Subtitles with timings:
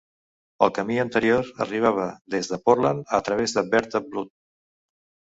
[0.67, 2.05] El camí anterior arribava
[2.35, 4.33] des de Portland a través de Bertha Blvd